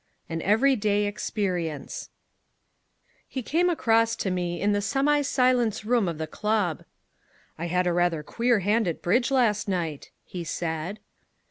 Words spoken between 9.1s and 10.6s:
last night," he